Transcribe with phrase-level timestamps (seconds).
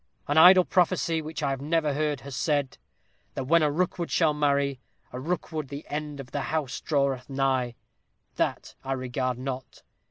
[0.27, 2.79] An idle prophecy which I have heard has said
[3.35, 4.79] "that when a Rookwood shall marry
[5.13, 7.75] a Rookwood the end of the house draweth nigh."
[8.37, 9.83] That I regard not.